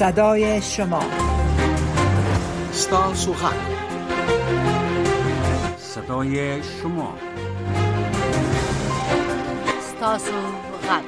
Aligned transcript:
صدای 0.00 0.62
شما 0.62 1.02
ستا 2.72 3.14
سخن 3.14 3.56
صدای 5.78 6.62
شما 6.62 7.14
ستاسو 9.82 10.32
غد 10.82 11.04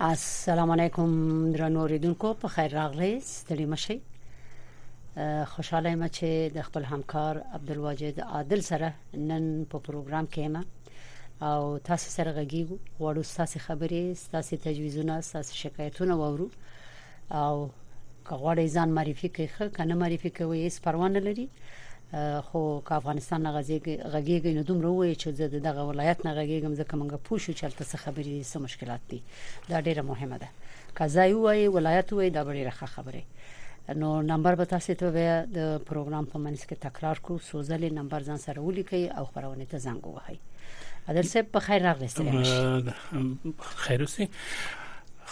السلام 0.00 0.70
علیکم 0.70 1.52
درنوریدونکو، 1.52 2.34
په 2.34 2.48
خیر 2.48 2.74
راغلی 2.80 3.20
ستړي 3.20 3.66
خوشاله 5.46 5.90
یم 5.90 6.06
چې 6.08 6.50
د 6.56 6.62
خپل 6.66 6.82
همکار 6.88 7.38
عبدالواجد 7.56 8.20
عادل 8.20 8.60
سره 8.70 8.88
نن 9.30 9.48
په 9.72 9.78
پروګرام 9.86 10.26
کې 10.26 10.40
یم 10.40 10.56
او 11.48 11.78
تاسو 11.88 12.08
سره 12.16 12.30
غږیږو 12.38 12.76
غواړو 12.98 13.22
تاسو 13.40 13.58
خبرې 13.66 14.02
تاسو 14.34 14.56
تجویزونه 14.68 15.14
تاسو 15.34 15.52
شکایتونه 15.62 16.14
وورو 16.20 16.48
او 17.44 17.70
غواړي 18.28 18.66
ځان 18.76 18.88
معرفي 19.00 19.28
کوي 19.40 19.48
خو 19.56 19.68
کنه 19.80 19.94
معرفي 20.04 20.30
کوي 20.38 20.60
هیڅ 20.68 20.74
پروا 20.86 21.08
نه 21.16 21.20
لري 21.26 21.48
خو 22.48 22.62
که 22.86 22.92
افغانستان 23.00 23.52
غږیږي 24.12 24.50
نو 24.58 24.62
دومره 24.72 24.88
وایي 24.88 25.14
چې 25.20 25.28
زه 25.40 25.46
دغه 25.68 25.80
ولایت 25.92 26.26
نه 26.26 26.32
غږیږم 26.38 26.72
ځکه 26.80 26.94
موږ 27.00 27.14
پوه 27.24 27.38
شو 27.44 27.52
چې 27.52 27.62
هلته 27.66 27.84
څه 27.84 27.96
خبرې 27.96 28.32
دي 28.38 28.44
څه 28.44 28.56
مشکلات 28.56 29.00
دي 29.10 29.20
دا 29.68 29.78
ډیره 29.86 30.02
مهمه 30.10 30.38
ده 30.38 30.48
که 30.96 31.08
ځای 31.16 31.32
وایي 31.46 31.68
ولایت 31.78 32.12
وایي 32.12 32.30
دا 32.36 32.44
ډیره 32.50 32.70
ښه 32.70 32.86
خبره 32.96 33.22
نو 33.96 34.22
نمبر 34.22 34.54
به 34.54 34.64
تاسو 34.64 34.94
ته 34.94 35.10
د 35.52 35.78
پروګرام 35.86 36.24
په 36.32 36.38
منځ 36.38 36.64
کې 36.64 36.80
تکرار 36.80 37.20
کو 37.28 37.38
سوزل 37.50 37.86
نمبر 37.98 38.24
ځان 38.32 38.36
سره 38.48 38.60
ولیکي 38.64 39.00
او 39.20 39.24
خبرونه 39.24 39.64
ته 39.70 39.78
زنګ 39.78 40.06
ووهي 40.10 40.36
ادرسه 41.12 41.30
صاحب 41.30 41.56
خیر 41.66 41.82
راغلی 41.84 42.08
خیر 42.16 44.04
اوسې 44.06 44.84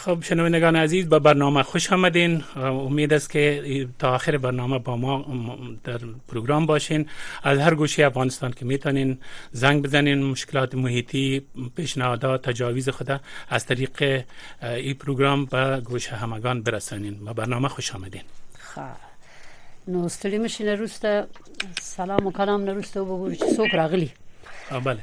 خب 0.05 0.23
شنوندگان 0.29 0.77
عزیز 0.77 1.07
به 1.13 1.19
برنامه 1.27 1.63
خوش 1.73 1.87
آمدین 1.97 2.37
امید 2.71 3.13
است 3.17 3.31
که 3.35 3.89
تا 4.03 4.15
آخر 4.15 4.39
برنامه 4.47 4.79
با 4.89 4.97
ما 4.97 5.27
در 5.85 5.99
پروگرام 6.33 6.67
باشین 6.73 7.07
از 7.53 7.59
هر 7.67 7.75
گوشه 7.75 8.07
افغانستان 8.07 8.51
که 8.61 8.65
میتونین 8.73 9.17
زنگ 9.65 9.83
بزنین 9.83 10.23
مشکلات 10.23 10.75
محیطی 10.87 11.27
پیشنهادات 11.77 12.43
تجاویز 12.49 12.89
خود 12.89 13.21
از 13.49 13.67
طریق 13.67 14.03
این 14.63 14.95
پروگرام 14.95 15.45
به 15.45 15.81
گوش 15.85 16.09
همگان 16.25 16.63
برسانین 16.63 17.21
و 17.27 17.35
برنامه 17.35 17.69
خوش 17.69 17.95
آمدین 17.95 18.23
ښه 18.77 18.87
نو 19.91 19.99
ستړي 20.17 20.39
مشینه 20.45 20.73
روسته 20.83 21.11
سلام 21.97 22.23
او 22.27 22.33
کلام 22.39 22.61
نه 22.69 22.73
روسته 22.79 22.99
وګورئ 23.01 23.37
چې 23.43 23.57
څوک 23.59 23.71
راغلی 23.81 24.11
بله 24.89 25.03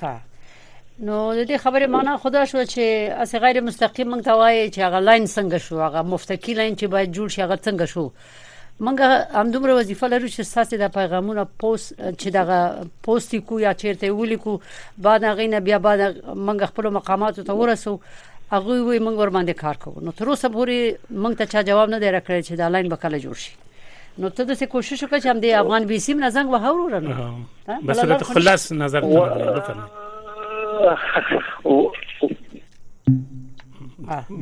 ښه 0.00 0.16
نو 0.98 1.34
د 1.34 1.46
دې 1.48 1.56
خبرې 1.56 1.86
معنا 1.96 2.16
خدا 2.22 2.44
شو 2.44 2.62
چې 2.64 3.12
اس 3.24 3.34
غیر 3.34 3.60
مستقیم 3.66 4.10
مونږ 4.14 4.24
ته 4.28 4.32
وای 4.32 4.70
چې 4.70 4.78
هغه 4.86 4.98
لاین 5.08 5.24
څنګه 5.26 5.56
شو 5.66 5.80
هغه 5.82 6.02
مفتکی 6.14 6.54
لاین 6.60 6.72
چې 6.76 6.84
باید 6.96 7.12
جوړ 7.18 7.28
شي 7.36 7.42
هغه 7.44 7.56
څنګه 7.56 7.84
شو 7.84 8.10
منګه 8.86 9.32
هم 9.40 9.50
دومره 9.56 9.74
وظیفه 9.80 10.08
لرو 10.14 10.28
چې 10.28 10.40
ساسي 10.54 10.76
د 10.86 10.92
پیغامونو 10.96 11.44
پوس 11.66 11.86
چې 11.94 12.28
دغه 12.40 12.88
پوسټ 13.08 13.44
کو 13.52 13.60
یا 13.66 13.74
چیرته 13.84 14.12
ولیکو 14.22 14.58
بعد 15.10 15.24
هغه 15.32 15.46
نه 15.46 15.60
بیا 15.70 15.78
بعد 15.90 16.06
منګه 16.18 16.64
خپل 16.74 16.90
مقامات 17.02 17.40
ته 17.44 17.52
ورسو 17.62 17.96
هغه 18.56 18.80
وي 18.90 19.04
موږ 19.06 19.14
ور 19.14 19.38
باندې 19.38 19.62
کار 19.62 19.76
کوو 19.86 20.04
نو 20.10 20.18
تر 20.18 20.28
اوسه 20.34 20.48
پورې 20.58 21.08
موږ 21.22 21.38
ته 21.38 21.52
چا 21.56 21.62
جواب 21.74 21.88
نه 21.96 22.04
دی 22.04 22.18
راکړی 22.18 22.48
چې 22.48 22.52
دا 22.64 22.68
لاین 22.76 22.88
به 22.94 23.04
کله 23.08 23.20
جوړ 23.30 23.46
شي 23.48 23.56
نو 24.22 24.26
ته 24.36 24.44
د 24.46 24.52
څه 24.60 24.66
کوشش 24.74 24.98
وکړې 25.04 25.18
چې 25.24 25.28
هم 25.30 25.38
د 25.42 25.44
افغان 25.60 25.82
بیسیم 25.90 26.18
نه 26.22 26.28
زنګ 26.36 26.46
وهو 26.54 26.72
ورنه 26.78 27.16
بس 27.90 27.98
راته 28.12 28.26
خلاص 28.30 28.62
نظر 28.80 29.00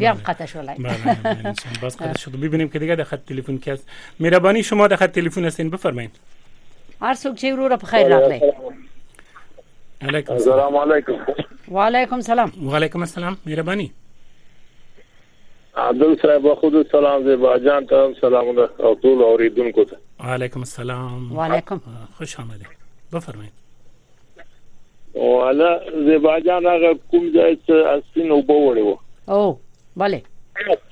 بیا 0.04 0.12
قطع 0.30 0.46
شد 0.52 0.70
باز 0.84 1.96
قطع 2.02 2.18
شد 2.24 2.34
ببینیم 2.46 2.68
که 2.68 2.78
دیگه 2.78 2.94
در 3.02 3.08
خط 3.12 3.22
تلفن 3.32 3.56
کی 3.66 3.70
است 3.76 3.84
مهربانی 4.20 4.60
شما 4.70 4.84
در 4.94 5.00
خط 5.02 5.10
تلفن 5.18 5.42
هستین 5.50 5.68
بفرمایید 5.76 6.10
هر 7.02 7.14
څوک 7.14 7.40
چې 7.40 7.44
وروره 7.44 7.76
په 7.84 7.88
خیر 7.92 8.04
راغلی 8.14 8.40
علیکم 10.00 10.32
السلام 10.40 10.72
علیکم 10.86 11.14
و 11.68 11.78
علیکم 11.90 12.14
السلام 12.22 12.48
و 12.64 12.66
علیکم 12.80 12.98
السلام 13.08 13.34
مهربانی 13.46 13.88
عبدل 15.76 16.16
صاحب 16.22 16.54
خود 16.54 16.88
سلام 16.92 17.24
زیبا 17.30 17.58
جان 17.58 17.86
ته 17.86 18.14
سلام 18.20 18.58
او 18.58 18.94
ټول 19.00 19.22
اوریدونکو 19.22 19.84
ته 19.88 19.96
وعلیکم 20.26 20.60
السلام 20.66 21.20
وعلیکم 21.38 21.78
خوش 22.20 22.32
آمدید 22.40 22.70
بفرمایئ 23.14 23.50
والا 25.14 25.70
زیبا 26.06 26.34
جان 26.46 26.62
هغه 26.66 26.90
کوم 27.10 27.24
ځای 27.34 27.54
چې 27.56 27.74
اسین 27.96 28.28
وبوړې 28.30 28.82
وو 28.86 28.96
او 29.28 29.42
bale 30.02 30.20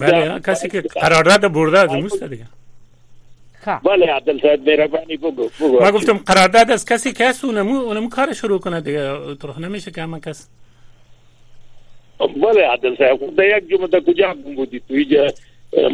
بله 0.08 0.42
کسی 0.52 0.74
کې 0.74 1.06
قرارداد 1.08 1.46
برده 1.62 1.88
زموسته 1.96 2.28
دیگه 2.36 3.78
بله 3.88 4.06
عبدل 4.18 4.38
صاحب 4.42 4.60
مهربانی 4.70 5.18
بگو 5.22 5.32
بگو 5.62 5.78
ما 5.86 5.90
گفتم 6.02 6.18
قرارداد 6.34 6.68
از 6.72 6.84
کسی 6.96 7.10
که 7.20 7.28
اونم 7.44 7.68
اونم 7.78 8.10
کار 8.22 8.30
شروع 8.46 8.60
کنه 8.68 8.78
دیگه 8.92 9.04
طرح 9.42 9.58
نمیشه 9.60 9.90
که 9.92 10.02
همه 10.02 10.20
کس 10.30 10.40
بله 12.20 12.62
عادل 12.72 12.96
صاحب 12.98 13.20
د 13.40 13.42
یک 13.44 13.64
جمعه 13.70 13.88
د 13.88 14.00
کجا 14.08 14.30
بودی 14.56 14.80
توی 14.88 15.32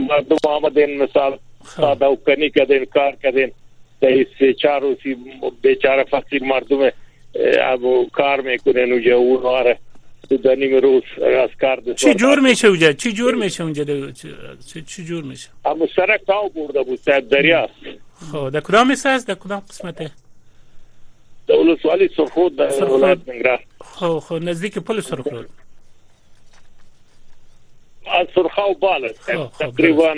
مردم 0.09 0.38
آمدن 0.47 0.94
مثال 0.97 1.38
ساده 1.75 2.06
او 2.06 2.15
کنی 2.15 2.50
کدن 2.50 2.85
کار 2.85 3.12
کدن 3.23 3.50
تے 4.00 4.07
اس 4.21 4.27
سے 4.39 4.51
چاروں 4.63 4.94
سی 5.03 5.13
بیچارہ 5.62 6.03
فقیر 6.12 6.44
مردم 6.44 6.83
اب 6.85 7.85
کار 8.13 8.39
میکنن 8.47 8.91
اونجا 8.91 9.15
اون 9.15 9.45
آره 9.45 9.77
تو 10.29 10.38
دنی 10.38 10.68
می 10.68 10.81
روز 10.81 11.03
از 11.21 11.50
کار 11.62 11.75
دست 11.79 11.97
چی 12.06 12.13
جور 12.13 12.39
میشه 12.39 12.68
اونجا 12.68 12.94
چی 12.94 13.12
جور 13.13 13.35
میشه 13.35 13.63
اونجا 13.63 13.85
چی 14.68 14.81
چی 14.81 15.03
جور 15.06 15.23
میشه 15.23 15.50
اما 15.65 15.88
سرک 15.95 16.21
تاو 16.27 16.50
برده 16.50 16.83
بود 16.83 17.00
صاحب 17.00 17.27
دریا 17.29 17.69
خب 18.31 18.50
در 18.50 18.59
کدام 18.59 18.91
است 18.91 19.27
در 19.27 19.35
کدام 19.35 19.59
قسمته 19.59 20.12
دولت 21.47 21.85
والی 21.85 22.07
سرخود 22.18 22.56
در 22.56 22.83
ولایت 22.83 23.18
نگران 23.29 23.59
خب 23.81 24.19
خب 24.27 24.39
نزدیک 24.50 24.77
پل 24.77 25.00
سرخود 25.00 25.45
از 28.06 28.27
سرخاو 28.36 28.74
بالا 28.74 29.07
تقریبا 29.59 30.15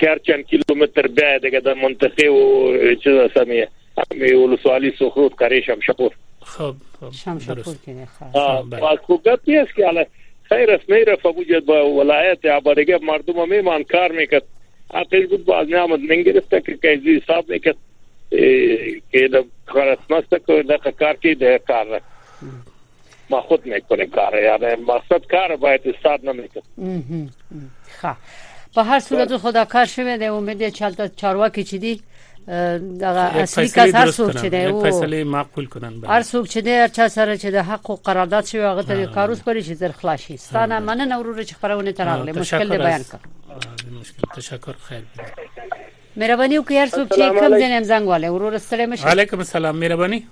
4 0.00 0.18
کیلومتر 0.42 1.06
بیا 1.06 1.38
دغه 1.38 1.60
د 1.60 1.68
منطقې 1.74 2.24
او 2.26 2.74
چې 3.00 3.32
سمې 3.34 3.66
مې 4.14 4.32
ولسوالي 4.32 4.90
سخروت 4.98 5.34
کرے 5.38 5.60
شم 5.66 5.80
شپور 5.86 6.10
خب 6.56 6.74
شم 7.22 7.38
شپور 7.46 7.74
کې 7.86 7.88
نه 7.88 8.06
خب 8.06 9.06
خو 9.06 9.16
ګټیس 9.16 9.74
کې 9.76 9.82
علي 9.88 10.04
خیر 10.50 10.70
اس 10.74 10.88
میرا 10.90 11.16
فوجد 11.22 11.64
با 11.64 11.80
ولایت 11.86 12.46
عبرګه 12.46 13.02
مردوم 13.02 13.42
مې 13.48 13.64
مانکار 13.72 14.10
مې 14.10 14.34
کټ 14.34 14.44
اپل 15.02 15.26
ګوت 15.32 15.40
باز 15.50 15.68
نه 15.74 15.78
آمد 15.80 16.00
نه 16.10 16.22
ګرفته 16.22 16.58
کې 16.58 16.72
کایزي 16.82 17.18
صاحب 17.26 17.52
مې 17.52 17.58
کټ 17.66 17.76
کې 18.36 19.34
د 19.36 19.48
خلاص 19.66 19.98
مسته 20.10 20.38
کو 20.38 20.62
د 20.72 20.88
کار 20.88 21.22
کې 21.26 21.36
د 21.42 21.58
کار 21.68 22.00
ما 23.30 23.40
خود 23.40 23.66
میکنه 23.66 24.06
کار 24.06 24.42
یعنی 24.42 24.82
مقصد 24.82 25.26
کار 25.30 25.56
باید 25.56 25.80
استاد 25.84 26.20
نمیکنه 26.26 26.62
خب 28.00 28.12
په 28.74 28.82
هر 28.82 29.00
صورت 29.00 29.36
خدا 29.36 29.64
کار 29.64 29.84
شوه 29.84 30.16
دی 30.16 30.24
امید 30.26 30.68
چلته 30.68 31.08
چارواکي 31.16 31.64
چي 31.64 31.78
دي 31.78 32.00
دغه 33.00 33.06
اصلي 33.36 33.68
کس 33.68 33.94
هر 33.94 34.10
څوک 34.12 34.30
چې 34.42 34.44
دی 34.44 34.64
او 34.64 34.82
فیصله 34.84 35.24
معقول 35.24 35.66
کنن 35.66 35.92
هر 36.04 36.22
څوک 36.22 36.46
چې 36.50 36.56
دی 36.56 36.70
هر 36.70 36.88
چا 36.88 37.08
سره 37.08 37.36
چې 37.38 37.44
د 37.44 37.54
حق 37.56 37.90
او 37.90 37.96
قرارداد 37.96 38.44
شوی 38.44 38.60
هغه 38.60 38.82
ته 38.82 39.06
کاروس 39.06 39.38
پرې 39.40 39.64
چې 39.68 39.80
در 39.80 39.92
خلاصي 39.92 40.36
ستانه 40.36 40.78
مننه 40.80 41.18
ورور 41.18 41.44
چې 41.44 41.54
خبرونه 41.54 41.92
تراغله 41.92 42.32
مشکل 42.40 42.68
دی 42.68 42.78
بیان 42.78 43.00
کړ 43.02 43.20
مشکل 44.00 44.22
تشکر 44.36 44.72
خیر 44.72 45.02
مهرباني 46.16 46.58
وکړئ 46.60 46.90
څوک 46.96 47.08
چې 47.14 47.18
کوم 47.40 47.60
ځای 47.60 47.70
نم 47.72 47.82
زنګ 47.84 48.02
والے 48.08 48.28
ورور 48.30 48.58
سره 48.58 48.86
مشه 48.86 49.06
وعليكم 49.06 49.38
السلام 49.38 49.76
مهرباني 49.76 50.22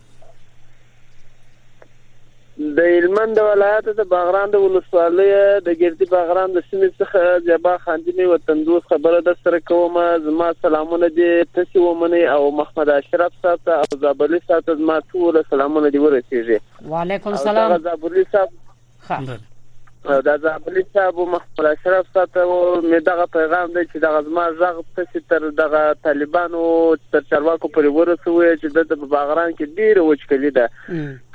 د 2.58 2.78
هلمند 2.88 3.38
ولایت 3.44 3.88
د 3.96 4.04
باغران 4.10 4.52
د 4.52 4.60
ولسوالۍ 4.60 5.32
د 5.64 5.68
ګردي 5.80 6.06
باغران 6.12 6.52
د 6.54 6.62
سیمې 6.68 6.88
څخه 7.00 7.34
جبا 7.48 7.74
خاندمي 7.88 8.28
وطن 8.30 8.62
دوست 8.68 8.86
خبره 8.92 9.18
در 9.26 9.34
سره 9.48 9.60
کوم 9.70 9.98
زما 10.28 10.46
سلامونه 10.66 11.10
دي 11.18 11.28
تاسو 11.58 11.82
ومني 11.88 12.22
او 12.34 12.38
محمد 12.60 12.92
اشرف 12.94 13.34
صاحب 13.42 13.60
ته 13.66 13.78
او 13.84 13.98
زابلی 14.06 14.40
صاحب 14.48 14.64
ته 14.70 14.74
ما 14.92 14.96
ټول 15.10 15.40
سلامونه 15.50 15.90
دي 15.90 16.02
ورسیږي 16.06 16.60
وعليكم 16.94 17.34
السلام 17.40 17.76
زابلی 17.88 18.24
صاحب 18.36 18.56
ښه 19.06 19.40
د 20.26 20.32
زابلی 20.42 20.82
صاحب 20.96 21.16
محمد 21.30 21.66
اشرف 21.68 22.10
صاحب 22.16 22.28
مې 22.32 23.00
دغه 23.06 23.24
پیغام 23.36 23.70
دی 23.76 23.82
چې 23.86 24.02
دغه 24.04 24.18
زما 24.26 24.42
ځغ 24.58 24.76
پسې 24.98 25.22
تر 25.32 25.46
دغه 25.60 25.80
طالبانو 26.06 26.60
تر 27.14 27.24
چارواکو 27.32 27.70
پورې 27.76 27.96
ورسوي 27.96 28.50
چې 28.52 28.86
د 28.92 29.02
باغران 29.14 29.50
کې 29.52 29.72
ډیره 29.80 30.04
وچکلي 30.10 30.52
ده 30.58 30.66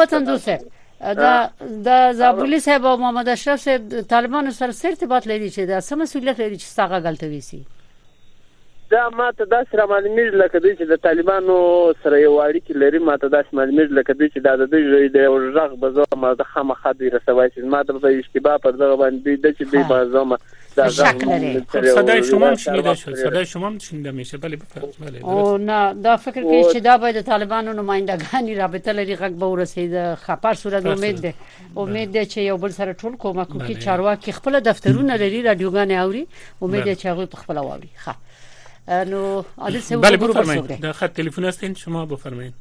وطن 0.00 0.24
دوسه 0.32 0.58
دا 1.20 1.34
د 1.90 2.12
زابلی 2.22 2.60
صاحب 2.66 2.84
او 2.86 2.96
محمد 3.04 3.28
اشرف 3.36 3.62
صاحب 3.68 4.00
طالبان 4.16 4.50
سره 4.62 4.74
ارتباط 4.92 5.26
لري 5.34 5.46
چې 5.50 5.70
دا 5.74 5.80
سم 5.90 5.98
مسولیت 6.06 6.40
لري 6.44 6.56
چې 6.58 6.62
ستاغه 6.72 7.00
غلطوي 7.08 7.40
سي 7.50 7.62
دا 8.92 9.08
ماته 9.08 9.44
داس 9.44 9.66
را 9.72 9.86
معلومیږي 9.86 10.36
لکه 10.36 10.58
دوی 10.60 10.74
چې 10.76 10.82
د 10.92 10.96
طالبانو 10.96 11.54
سره 12.04 12.16
یو 12.18 12.32
اړیکې 12.46 12.76
لري 12.82 12.98
ماته 13.08 13.28
داس 13.34 13.44
معلومیږي 13.58 13.92
لکه 13.98 14.12
دوی 14.16 14.28
چې 14.28 14.40
دا 14.46 14.56
د 14.56 14.66
دوی 14.72 15.08
د 15.08 15.16
ورغ 15.34 15.76
بزو 15.84 16.04
ما 16.24 16.32
د 16.40 16.48
خامخا 16.54 16.92
دی 16.98 17.10
رسوي 17.14 17.46
چې 17.50 17.70
ما 17.74 17.80
د 17.82 18.04
اشتباه 18.06 18.58
پر 18.66 18.72
دغه 18.82 18.96
باندې 19.02 19.40
د 19.46 19.54
چې 19.56 19.62
به 19.72 19.88
بازم 19.92 20.36
دا 20.76 20.88
صدای 22.00 22.22
شما 22.30 22.50
شنیده 22.64 22.94
شد 23.02 23.14
صدای 23.22 23.46
شما 23.52 23.70
شنیده 23.86 24.10
میشه 24.18 24.38
بله 24.38 24.58
بله 25.06 25.22
او 25.24 25.56
نه 25.68 25.94
دا 26.06 26.16
فکر 26.16 26.42
کوي 26.42 26.64
چې 26.64 26.76
دا 26.88 26.96
باید 27.04 27.16
د 27.20 27.24
طالبانو 27.28 27.76
نمائندګانی 27.80 28.58
رابطه 28.58 28.92
لري 28.92 29.16
غږ 29.22 29.40
به 29.44 29.46
ورسیده 29.46 30.14
خبر 30.26 30.54
صورت 30.64 30.86
امید 30.96 31.20
ده 31.22 31.34
امید 31.76 32.12
ده 32.12 32.24
چې 32.24 32.36
یو 32.38 32.56
بل 32.66 32.76
سره 32.80 32.92
ټول 32.92 33.16
کومک 33.24 33.48
کوي 33.48 33.74
چارواکي 33.74 34.32
خپل 34.40 34.60
دفترونه 34.60 35.16
لري 35.16 35.42
رادیوګان 35.48 35.90
اوري 36.02 36.26
امید 36.62 36.84
ده 36.84 36.94
چې 36.94 37.06
هغه 37.06 37.26
خپل 37.46 37.58
واوري 37.58 37.88
ښه 38.04 38.14
نو 38.88 39.44
عادل 39.58 39.80
سه 39.82 39.96
بله 39.96 40.16
بفرمایید 40.16 40.80
در 40.80 40.92
خط 40.92 41.12
تلفن 41.12 41.44
هستین 41.44 41.74
شما 41.74 42.06
بفرمایید 42.06 42.54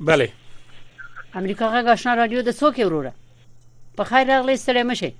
بله 0.00 0.32
امریکا 1.34 1.72
غږ 1.82 1.86
آشنا 1.86 2.14
رادیو 2.14 2.42
د 2.42 2.50
څوک 2.50 2.78
وروره 2.78 3.12
په 3.96 4.04
خیر 4.04 4.26
راغلی 4.28 4.56
ستړی 4.56 4.82
مشه 4.82 5.12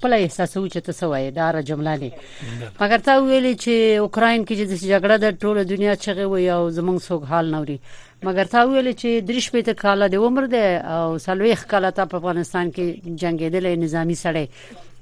خپل 0.02 0.14
احساسو 0.16 0.60
چې 0.68 0.78
ته 0.86 0.92
سوې 1.00 1.30
دا 1.34 1.48
را 1.56 1.60
جمله 1.66 1.90
نه 2.04 2.70
مګر 2.78 3.02
تا 3.08 3.12
ویلې 3.24 3.52
چې 3.62 3.74
اوکرين 4.06 4.44
کې 4.48 4.72
د 4.72 4.80
جګړه 4.90 5.16
د 5.24 5.26
ټوله 5.42 5.62
دنیا 5.72 5.92
چغه 6.04 6.24
وي 6.32 6.46
او 6.56 6.62
زمونږ 6.78 6.98
څوک 7.10 7.22
حال 7.34 7.46
نوري 7.56 7.76
مګر 8.26 8.50
تا 8.54 8.60
ویلې 8.70 8.94
چې 9.00 9.10
دریش 9.30 9.46
په 9.52 9.62
ته 9.70 9.74
کاله 9.84 10.06
د 10.16 10.26
عمر 10.28 10.44
ده 10.56 10.66
او 11.00 11.06
سلويخ 11.26 11.64
کاله 11.74 11.90
ته 12.00 12.04
په 12.14 12.22
افغانستان 12.22 12.72
کې 12.74 13.14
جنگیدل 13.22 13.66
نظامی 13.86 14.14
سره 14.24 14.44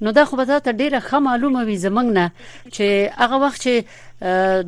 نو 0.05 0.11
دا 0.21 0.25
خو 0.29 0.35
به 0.35 0.45
تاسو 0.53 0.71
ډیره 0.71 0.99
ښه 0.99 1.15
معلومه 1.31 1.63
وي 1.69 1.77
زمنګ 1.87 2.09
نه 2.19 2.31
چې 2.75 3.17
هغه 3.25 3.35
وخت 3.45 3.61
چې 3.65 3.75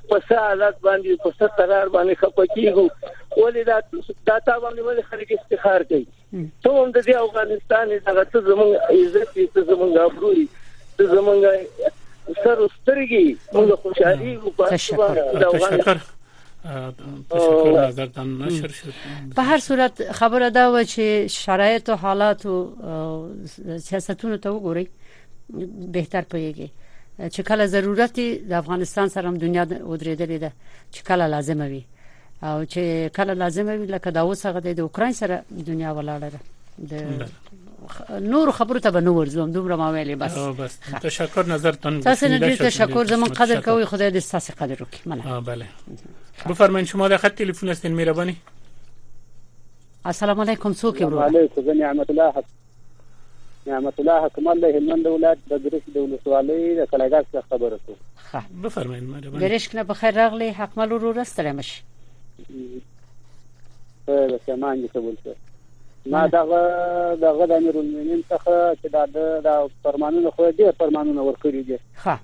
په 0.09 0.21
سالات 0.29 0.75
باندې 0.81 1.23
په 1.25 1.31
سترار 1.39 1.89
باندې 1.89 2.15
خپکیږو 2.15 2.89
ولې 3.37 3.63
دا 3.69 3.77
داتا 4.31 4.57
باندې 4.59 4.79
ولې 4.79 5.01
خلک 5.01 5.33
استخار 5.39 5.83
کوي 5.93 6.05
ته 6.63 6.69
هم 6.69 6.91
د 6.91 7.09
افغانستان 7.25 7.89
دغه 7.89 8.23
څه 8.33 8.49
زمونږ 8.49 8.97
عزت 8.97 9.29
دې 9.35 9.69
زمونږ 9.71 10.01
ابروي 10.07 10.49
زمونږ 11.13 12.43
سر 12.43 12.67
سترګي 12.73 13.39
موږ 13.53 13.75
خوشحالي 13.75 14.35
او 14.35 14.51
په 14.59 14.75
تشکر 14.75 15.97
تشکر 17.29 17.85
نظرتان 17.87 18.37
نشر 18.41 18.67
شد 18.67 18.93
به 19.35 19.41
هر 19.43 19.57
صورت 19.59 20.11
خبره 20.11 20.49
ده 20.49 20.65
و 20.65 20.83
چې 20.83 21.31
شرایط 21.31 21.89
و 21.89 21.95
حالات 21.95 22.45
و 22.45 22.73
سیاستونو 23.81 24.37
ته 24.37 24.49
وګورئ 24.49 24.87
بهتر 25.91 26.21
پوهیږئ 26.21 26.69
چې 27.31 27.41
کله 27.49 27.65
ضرورت 27.67 28.19
د 28.49 28.53
افغانستان 28.53 29.07
سره 29.09 29.27
هم 29.27 29.37
دنیا 29.37 29.65
ودرېدلې 29.65 30.37
ده 30.41 30.51
چې 30.91 31.01
کله 31.07 31.27
لازم 31.27 31.61
وي 31.61 31.83
او 32.43 32.65
چې 32.65 33.11
کله 33.17 33.33
لازم 33.33 33.65
وي 33.67 33.85
لکه 33.85 34.11
دا 34.11 34.21
اوس 34.21 34.45
هغه 34.45 34.59
د 34.73 34.79
اوکرين 34.79 35.13
سره 35.13 35.43
دنیا 35.67 35.93
ولاړه 35.93 36.31
ده 36.33 36.39
د 37.19 37.29
نور 38.21 38.51
خبرو 38.51 38.79
ته 38.79 38.91
بنو 38.91 39.13
ورزم 39.13 39.51
دومره 39.51 39.75
ما 39.75 39.93
ویلې 40.03 40.07
بس 40.17 40.37
بس 40.37 40.77
تشکر 41.01 41.45
نظرتان 41.47 41.99
تاسو 41.99 42.27
نه 42.27 42.39
ډیر 42.39 42.57
تشکر 42.59 43.03
زمون 43.05 43.29
قدر 43.29 43.61
کوي 43.61 43.85
خدای 43.85 44.11
دې 44.11 44.23
تاسو 44.31 44.53
قدر 44.59 44.75
وکړي 44.83 45.07
مننه 45.07 45.39
بله 45.41 45.65
بفرمایید 46.49 46.87
شما 46.87 47.07
در 47.07 47.17
خط 47.17 47.35
تلفن 47.35 47.69
هستین 47.69 47.93
مهربانی 47.93 48.35
السلام 50.05 50.41
علیکم 50.41 50.73
څوک 50.73 51.01
برو 51.03 51.19
علیکم 51.19 51.61
زه 51.61 51.73
نعمت 51.73 52.09
الله 52.09 52.31
حق 52.31 52.43
نعمت 53.67 53.99
الله 53.99 54.29
کمال 54.29 54.57
له 54.59 54.67
هلمند 54.77 55.05
ولایت 55.07 55.37
د 55.49 55.59
ګریش 55.67 55.83
د 55.95 55.97
ولسوالۍ 55.97 56.77
د 56.81 56.85
کلاګاس 56.91 57.25
څخه 57.33 57.41
خبره 57.49 57.79
کوم 57.85 58.61
بفرمایئ 58.61 59.01
مهربان 59.01 59.41
ګریش 59.47 59.69
کنه 59.69 59.83
بخیر 59.83 60.11
راغلی 60.15 60.49
حق 60.49 60.77
مل 60.79 60.91
ورو 60.91 61.11
راستره 61.11 61.51
مش 61.51 61.81
خیر 64.05 64.37
سامان 64.45 64.85
دې 64.85 64.89
قبول 64.89 65.15
کړ 65.25 65.31
ما 66.11 66.27
دغه 66.27 66.59
دغه 67.21 67.45
د 67.45 67.51
امیر 67.53 67.77
المؤمنین 67.77 68.23
څخه 68.31 68.77
چې 68.83 68.87
دا 68.93 69.05
د 69.45 69.69
فرمانونو 69.83 70.31
خو 70.31 70.51
دې 70.51 70.73
فرمانونه 70.79 71.21
ورکړي 71.33 71.63
دي 71.67 71.77
ها 72.03 72.19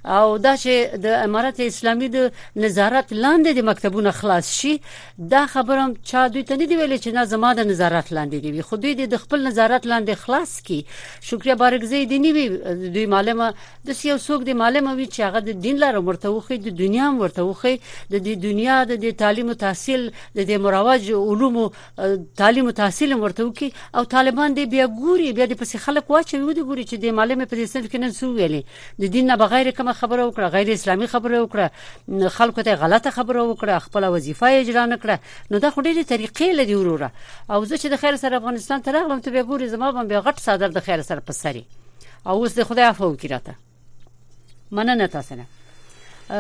او 0.05 0.37
دا 0.37 0.55
چې 0.57 0.97
د 1.03 1.07
امارات 1.25 1.59
اسلامي 1.65 2.07
د 2.13 2.23
نظارت 2.61 3.11
لاندې 3.13 3.55
د 3.59 3.65
مکتبونو 3.67 4.11
خلاص 4.15 4.47
شي 4.55 4.71
دا 5.33 5.43
خبرم 5.51 5.93
چا 6.09 6.23
دوی 6.33 6.41
ته 6.49 6.57
نه 6.61 6.65
دی 6.71 6.75
ویل 6.79 6.95
چې 6.97 7.13
نه 7.17 7.23
زما 7.33 7.51
د 7.59 7.67
نظارت 7.69 8.11
لاندې 8.17 8.55
دی 8.55 8.61
خو 8.69 8.77
دوی 8.85 8.93
د 9.13 9.17
خپل 9.23 9.47
نظارت 9.47 9.87
لاندې 9.87 10.23
خلاص 10.23 10.55
کی 10.61 10.79
شکریا 11.29 11.55
بارګزی 11.61 12.01
دی 12.13 12.19
نیوی 12.25 12.43
دوی 12.95 13.05
معلومه 13.13 13.47
د 13.85 13.97
سیو 14.01 14.17
څوک 14.27 14.43
دی 14.49 14.53
معلومه 14.63 14.93
وی 15.01 15.05
چې 15.05 15.19
هغه 15.27 15.39
د 15.49 15.61
دین 15.67 15.79
لار 15.85 15.99
مرته 16.09 16.33
وخی 16.37 16.57
د 16.67 16.75
دنیا 16.83 17.09
مرته 17.21 17.43
وخی 17.51 17.73
د 18.11 18.29
دنیا 18.47 18.81
د 18.91 19.07
تعلیم 19.23 19.47
او 19.55 19.57
تحصیل 19.63 20.05
د 20.51 20.53
مروج 20.67 21.09
علوم 21.13 21.57
او 21.61 21.71
تعلیم 22.43 22.65
او 22.65 22.75
تحصیل 22.81 23.15
مرته 23.23 23.47
وکي 23.47 23.71
او 23.95 24.03
طالبان 24.17 24.59
دی 24.59 24.65
بیا 24.75 24.87
ګوري 24.99 25.31
بیا 25.41 25.47
د 25.55 25.63
پس 25.63 25.75
خلک 25.87 26.09
واچوي 26.17 26.53
د 26.59 26.67
ګوري 26.67 26.87
چې 26.89 26.95
د 27.07 27.17
معلومه 27.21 27.49
په 27.51 27.55
دې 27.55 27.67
سره 27.75 27.87
کې 27.91 27.97
نه 28.03 28.11
سو 28.19 28.33
ویلي 28.41 28.63
د 29.03 29.15
دین 29.17 29.27
نه 29.33 29.37
بغیر 29.45 29.71
کوم 29.79 29.91
کومه 29.93 30.31
خبره 30.31 30.31
وکړه 30.31 30.53
غیر 30.53 30.71
اسلامي 30.73 31.07
خبره 31.07 31.45
وکړه 31.45 32.29
خلکو 32.35 32.61
ته 32.61 32.73
غلطه 32.75 33.09
خبره 33.09 33.53
وکړه 33.53 33.83
خپل 33.87 34.03
وظیفه 34.03 34.45
اجرا 34.45 34.85
نه 34.85 34.97
کړه 34.97 35.15
نو 35.51 35.57
دا 35.59 35.69
خوري 35.69 36.03
طریقې 36.03 36.55
لري 36.59 36.75
وروره 36.75 37.09
او 37.51 37.59
زه 37.65 37.75
چې 37.75 37.87
د 37.91 37.95
خیر 38.01 38.15
سره 38.15 38.37
افغانستان 38.37 38.81
ته 38.81 38.91
راغلم 38.91 39.19
ته 39.19 39.29
به 39.31 39.43
ګوري 39.43 39.67
زما 39.75 39.91
باندې 39.91 40.23
غټ 40.27 40.39
صدر 40.39 40.67
د 40.69 40.79
خیر 40.79 41.01
سره 41.01 41.19
په 41.19 41.31
سري 41.31 41.65
او 42.27 42.33
اوس 42.41 42.55
د 42.59 42.63
خدای 42.63 42.85
عفو 42.85 43.13
وکړه 43.13 43.39
ته 43.47 43.53
مننه 44.71 45.05
تاسو 45.07 45.35
نه 45.35 45.45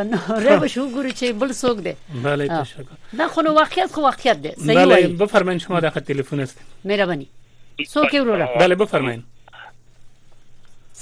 نو 0.09 0.19
رب 0.45 0.67
شو 0.67 0.87
ګورو 0.95 1.11
چې 1.19 1.25
بل 1.41 1.51
څوک 1.53 1.77
دی 1.85 1.95
بله 2.25 2.47
تشکر 2.61 2.83
دا 3.13 3.27
خو 3.27 3.41
نو 3.41 3.53
واقعیت 3.53 3.89
خو 3.93 4.01
واقعیت 4.01 4.37
دی 4.41 4.51
صحیح 4.67 4.85
وایي 4.85 5.07
بله 5.07 5.25
بفرمایئ 5.25 5.57
شما 5.59 5.79
د 5.79 5.89
خط 5.89 6.03
تلفن 6.03 6.39
است 6.39 6.57
مهرباني 6.85 7.27
څوک 7.83 8.13
وروره 8.13 8.49
بله 8.59 8.75
بفرمایئ 8.75 9.19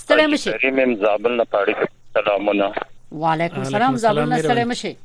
ستړی 0.02 0.26
مشه 0.34 0.52
ریم 0.64 0.96
زابل 1.04 1.32
نه 1.38 1.44
پاړي 1.54 2.01
سلامونه 2.14 2.72
وعلیکم 3.12 3.58
السلام 3.62 3.96
زبرنا 3.96 4.38
سلام 4.38 4.74
شي 4.74 4.96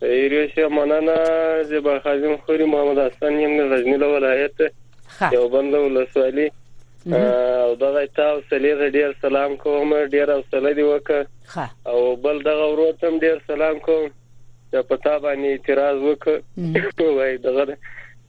خیر 0.00 0.48
شه 0.54 0.68
مننه 0.76 1.16
زه 1.72 1.80
به 1.88 2.00
خادم 2.04 2.36
خوري 2.46 2.64
محمد 2.72 2.98
حسن 3.02 3.38
یم 3.40 3.54
د 3.60 3.68
غزنی 3.74 3.96
له 4.04 4.10
ولایت 4.14 4.60
یو 5.36 5.44
بند 5.56 5.74
ولسوالي 5.80 6.48
او 7.06 7.74
دا 7.84 7.92
تاسو 8.16 8.40
سلیغه 8.50 8.90
ډیر 8.98 9.14
سلام 9.28 9.56
کوم 9.66 9.96
ډیر 10.06 10.30
اوسله 10.38 10.72
دی 10.72 10.82
وکړه 10.90 11.70
او 11.92 12.16
بل 12.26 12.42
دغه 12.50 12.72
ورو 12.72 12.90
تم 13.04 13.18
ډیر 13.28 13.42
سلام 13.52 13.78
کوم 13.86 14.10
چې 14.10 14.90
په 14.90 15.06
تا 15.06 15.18
باندې 15.24 15.56
اعتراض 15.56 16.04
وکړ 16.10 17.16
وای 17.20 17.38
دغه 17.48 17.72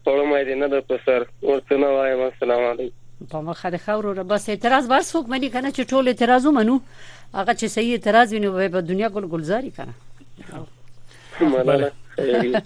په 0.05 0.11
مې 0.29 0.41
دې 0.49 0.55
نه 0.61 0.67
د 0.73 0.75
پسر 0.91 1.19
ورته 1.49 1.73
نه 1.83 1.89
وایم 1.95 2.21
السلام 2.27 2.61
علیکم 2.71 2.97
په 3.33 3.39
مخه 3.47 3.67
د 3.73 3.75
خاورو 3.87 4.09
را 4.19 4.23
بس 4.33 4.43
اعتراض 4.53 4.83
بر 4.93 5.01
څوک 5.09 5.25
مې 5.31 5.49
کنه 5.55 5.69
چې 5.71 5.83
ټول 5.93 6.03
اعتراض 6.13 6.41
ومنو 6.49 6.75
هغه 7.39 7.53
چې 7.57 7.65
صحیح 7.75 7.93
اعتراض 7.97 8.27
ویني 8.35 8.49
په 8.59 8.79
دنیا 8.91 9.07
ګل 9.17 9.25
گلزاری 9.33 9.71
کنه 9.79 9.93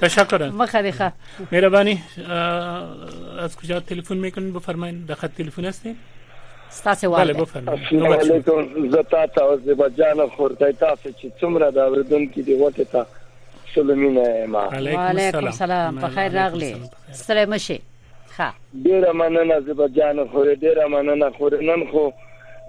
تشکر 0.05 0.41
مخه 0.61 0.79
دیخه 0.89 1.07
مهربانی 1.51 1.97
از 3.47 3.53
کجا 3.63 3.77
تلفن 3.91 4.17
میکنین 4.27 4.51
بفرمایید 4.59 4.97
در 5.11 5.15
خط 5.23 5.33
تلفن 5.41 5.65
هستین 5.71 5.97
ستاسو 6.77 7.05
والده 7.15 7.29
بله 7.33 7.41
بفرمایید 7.43 8.45
زتا 8.95 9.21
تا 9.35 9.41
از 9.53 9.59
بجان 9.83 10.17
خورتای 10.37 10.73
تاسو 10.73 11.09
چې 11.09 11.25
څومره 11.43 11.65
دا 11.79 11.85
وردون 11.91 12.23
کې 12.31 12.37
دی 12.49 12.55
وته 12.63 12.83
تا 12.95 13.01
ستاسو 13.75 13.93
مينه 13.95 14.45
ما 14.45 14.67
وعليكم 14.67 15.47
السلام 15.47 15.99
په 15.99 16.07
خیر 16.15 16.31
راغلي 16.41 16.71
سلام 17.11 17.57
شي 17.57 17.77
ښه 18.37 18.49
ډیره 18.85 19.11
مننه 19.21 19.59
زبجان 19.67 20.27
خو 20.31 20.43
ډیره 20.63 20.87
مننه 20.87 21.29
خو 21.37 21.49
نن 21.49 21.85
خو 21.91 22.05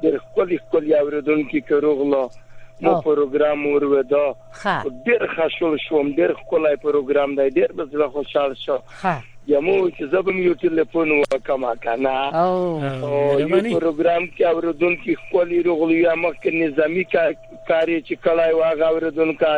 د 0.02 0.18
خپل 0.26 0.56
خپل 0.58 0.88
یاوردونکو 0.90 1.60
کروغلو 1.68 2.24
مو 2.82 2.94
پروګرام 3.06 3.62
ور 3.68 3.84
ودا 3.94 4.24
ډیر 5.10 5.22
خوشاله 5.36 5.78
شوم 5.86 6.12
ډیر 6.20 6.34
خپلای 6.42 6.76
پروګرام 6.88 7.36
دی 7.40 7.48
ډیر 7.60 7.72
به 7.80 7.90
زه 7.94 8.08
خوشاله 8.18 8.54
شوم 8.54 9.20
یمو 9.48 9.74
چې 9.96 10.04
زبم 10.12 10.38
یو 10.42 10.54
ټلیفون 10.60 11.10
وکما 11.20 11.72
کنه 11.82 12.12
او 12.38 12.46
یو 12.52 13.50
پروګرام 13.50 14.24
کې 14.36 14.44
اوردونکو 14.48 15.14
خپل 15.22 15.50
رغلی 15.68 15.98
یا 16.00 16.14
مخک 16.22 16.46
نظامی 16.54 17.04
کاری 17.68 17.98
چې 18.02 18.14
کلای 18.24 18.54
واغ 18.60 18.82
اوردونکو 18.86 19.50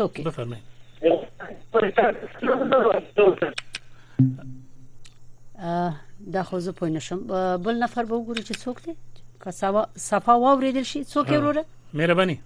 اوکی 0.00 0.22
بفرمایید 0.22 0.62
دا 6.32 6.42
خو 6.42 6.58
زه 6.58 6.72
پوه 6.72 6.88
نشم 6.88 7.18
بل 7.56 7.74
نفر 7.74 8.02
به 8.04 8.14
وګوري 8.14 8.40
چې 8.42 8.54
څوک 8.58 8.82
دی 8.82 8.94
که 9.44 9.50
صفا 9.96 10.38
واوریدل 10.40 10.82
شي 10.82 11.04
څوک 11.04 11.30
وروره 11.30 11.64
مهرباني 11.94 12.40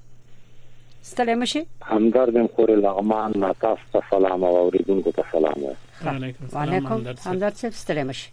ستړی 1.05 1.35
مشي 1.35 1.67
همدردم 1.83 2.47
خور 2.47 2.71
لغمان 2.71 3.33
ناطاف 3.37 3.79
ته 3.93 4.03
سلام 4.11 4.45
او 4.45 4.57
اوریدونکو 4.59 5.11
ته 5.13 5.25
سلام 5.33 5.63
علیکم 6.17 6.59
علیکم 6.59 7.09
همدرد 7.27 7.55
صاحب 7.57 7.73
ستړی 7.73 8.03
مشي 8.11 8.31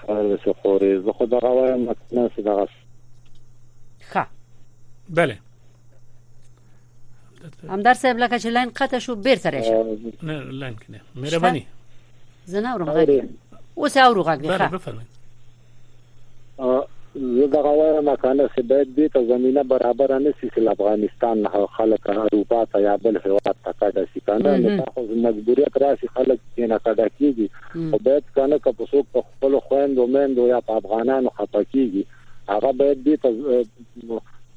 خیر 0.00 0.16
وسه 0.16 0.52
خورې 0.62 1.04
زه 1.06 1.12
خو 1.12 1.26
دا 1.26 1.38
غوایم 1.38 1.92
چې 1.92 2.14
تاسو 2.14 2.42
دا 2.42 2.66
ښه 4.12 4.26
بله 5.08 5.36
همدر 7.68 7.94
صاحب 7.94 8.18
لکه 8.18 8.38
چې 8.38 8.46
لاین 8.46 8.70
قطع 8.76 8.98
شو 8.98 9.14
بیرته 9.14 9.50
راشه 9.50 9.96
نه 10.22 10.42
لاین 10.42 10.76
کې 10.76 10.90
نه 10.90 11.00
مهرباني 11.14 11.66
زه 12.44 12.60
نه 12.60 12.72
اورم 12.72 12.92
غږ 13.04 13.10
اوس 13.76 13.96
اورو 13.96 14.22
غږ 14.22 14.38
نه 14.44 14.58
بله 14.76 14.92
زه 17.14 17.46
دا 17.52 17.58
غواړم 17.62 18.08
مکانه 18.08 18.48
چې 18.56 18.60
باید 18.72 18.88
دې 18.96 19.06
ته 19.14 19.20
زمينه 19.32 19.62
برابر 19.72 20.10
نه 20.18 20.30
شي 20.40 20.48
چې 20.48 20.58
افغانستان 20.72 21.36
نه 21.46 21.50
خلک 21.76 22.02
اروپا 22.16 22.60
ته 22.72 22.78
یا 22.86 22.94
بل 22.96 23.14
هیواد 23.24 23.56
ته 23.64 23.70
کډه 23.72 24.08
شي 24.14 24.20
کنه 24.26 24.50
نو 24.64 24.68
تاسو 24.84 25.00
مجبوریت 25.28 25.74
راشي 25.84 26.08
خلک 26.14 26.38
چې 26.58 26.62
نه 26.74 26.78
کډه 26.84 27.06
کیږي 27.18 27.48
او 27.92 27.98
باید 28.08 28.22
کنه 28.36 28.56
که 28.58 28.70
په 28.72 28.84
څوک 28.92 29.04
په 29.14 29.20
خپل 29.28 29.52
خويندو 29.68 30.02
مندو 30.18 30.42
یا 30.48 30.60
په 30.68 30.72
افغانانو 30.82 31.30
خپه 31.38 31.62
کیږي 31.64 32.04
هغه 32.50 32.70
باید 32.82 32.98
دې 33.08 33.16
ته 33.24 33.30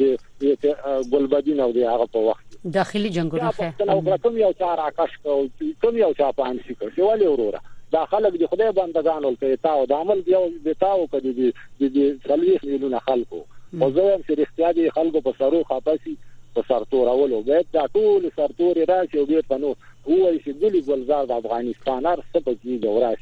د 0.00 1.02
ګلبدین 1.16 1.64
او 1.66 1.70
د 1.80 1.88
هغه 1.94 2.08
په 2.16 2.28
وخت 2.28 2.60
داخلي 2.78 3.14
جنگونه 3.16 3.56
ښه 3.58 4.20
کوم 4.28 4.38
یو 4.44 4.54
چار 4.62 4.84
آکاش 4.90 5.18
کوم 5.28 6.00
یو 6.04 6.12
چا 6.22 6.30
په 6.42 6.52
انسی 6.52 6.78
کوي 6.78 6.92
ولې 6.92 7.36
وروره 7.36 7.66
دا 7.92 8.04
خلک 8.06 8.32
د 8.40 8.46
خدای 8.46 8.72
بندگان 8.72 9.24
ول 9.24 9.36
کوي 9.36 9.56
تا 9.56 9.72
او 9.72 9.86
د 9.86 9.92
عمل 9.92 10.20
دی 10.22 10.34
او 10.34 10.50
د 10.64 10.72
تا 10.80 10.92
او 10.92 11.06
کدي 11.06 11.32
دي 11.32 11.52
د 11.80 12.18
څلويخ 12.26 12.64
میلیونه 12.64 12.98
خلکو 12.98 13.36
او 13.82 13.90
زه 13.92 14.14
هم 14.14 14.22
چې 14.22 14.32
اړتیا 14.40 14.72
دي 14.74 14.90
خلکو 14.90 15.20
په 15.20 15.32
سرو 15.38 15.62
خاپاسي 15.64 16.14
په 16.54 16.62
سرتور 16.68 17.08
اول 17.08 17.32
او 17.32 17.42
باید 17.42 17.66
دا 17.72 17.84
ټول 17.86 18.28
سرتور 18.36 18.84
راشي 18.88 19.18
او 19.18 19.26
بیا 19.26 19.42
په 19.48 19.58
نو 19.64 19.74
هو 20.08 20.36
چې 20.36 20.60
ګلی 20.62 20.82
ګلزار 20.90 21.24
د 21.32 21.32
افغانستان 21.32 22.06
هر 22.06 22.18
څه 22.36 22.40
په 22.40 22.54
کې 22.60 22.80
جوړاش 22.84 23.20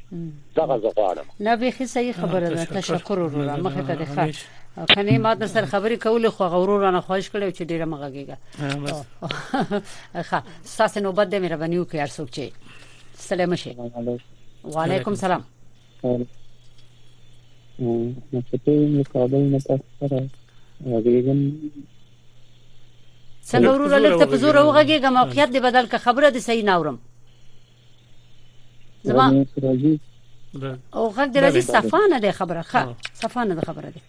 دغه 0.58 0.78
زغواړم 0.84 1.26
نو 1.40 1.56
به 1.56 1.70
صحیح 1.96 2.12
خبره 2.12 2.48
ده 2.48 2.64
تشکر 2.64 3.18
ورو 3.18 3.40
مخه 3.62 3.82
ته 3.82 4.04
ښه 4.04 4.86
کني 4.94 5.18
ما 5.18 5.34
در 5.34 5.46
سره 5.46 5.66
خبرې 5.66 5.96
کولې 5.98 6.28
خو 6.28 6.44
غرور 6.44 6.90
نه 6.90 7.00
خوښ 7.00 7.24
کړو 7.24 7.56
چې 7.56 7.62
ډیره 7.62 7.86
مغږیږه 7.92 8.36
ښه 10.22 10.42
ساسه 10.64 11.00
نوبت 11.00 11.26
دې 11.32 11.38
مې 11.44 11.52
ربنیو 11.52 11.84
کې 11.84 11.96
ارڅوک 11.96 12.30
چې 12.30 12.42
سلام 13.28 13.54
شه 13.54 13.74
وعلیکم 14.74 15.14
سلام 15.14 15.42
مخکې 17.78 18.72
مقابل 18.94 19.44
متاثر 19.54 20.16
غیرم 20.84 21.60
څنګه 23.46 23.68
ورور 23.68 23.98
له 23.98 24.18
ته 24.18 24.26
په 24.26 24.36
زور 24.36 24.56
وغږی 24.56 24.98
غو 25.04 25.10
موقعیت 25.18 25.50
دی 25.52 25.60
بدل 25.68 25.86
که 25.86 25.98
خبره 26.08 26.30
دی 26.30 26.40
صحیح 26.48 26.64
ناورم 26.70 26.98
زما 29.04 29.26
او 30.94 31.02
غږ 31.14 31.28
دی 31.28 31.40
راځي 31.40 31.60
صفانه 31.60 32.20
دی 32.20 32.32
خبره 32.32 32.62
ښه 32.62 32.86
صفانه 33.24 33.54
دی 33.54 33.66
خبره 33.66 33.90
دی 33.90 34.00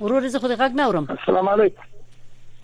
ورور 0.00 0.28
زه 0.28 0.38
خو 0.38 0.48
غږ 0.48 0.72
ناورم 0.82 1.06
السلام 1.18 1.48
علیکم 1.48 1.82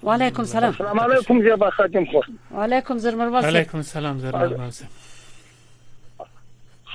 و 0.05 0.11
علیکم 0.11 0.43
السلام 0.43 0.65
السلام 0.79 1.01
علیکم 1.01 1.41
زیر 1.43 1.57
بخاتم 1.57 2.05
خو 2.05 2.21
علیکم 2.61 2.99
زیر 2.99 3.15
مرواز 3.15 3.45
علیکم 3.45 3.79
السلام 3.79 4.19
زیر 4.19 4.37
مرواز 4.37 4.83